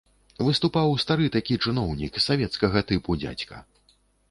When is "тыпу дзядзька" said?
2.91-3.63